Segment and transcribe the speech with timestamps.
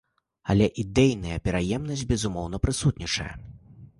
[0.53, 3.31] Але ідэйная пераемнасць, безумоўна, прысутнічае.